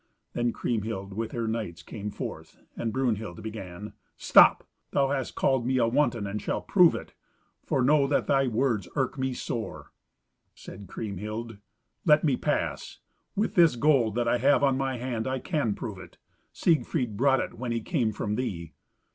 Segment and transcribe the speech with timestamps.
[0.33, 4.67] Then Kriemhild with her knights came forth, and Brunhild began, "Stop!
[4.89, 7.13] thou hast called me a wanton and shalt prove it,
[7.63, 9.91] for know that thy words irk me sore."
[10.55, 11.57] Said Kriemhild,
[12.03, 12.97] "Let me pass.
[13.35, 16.17] With this gold that I have on my hand I can prove it.
[16.51, 18.73] Siegfried brought it when he came from thee."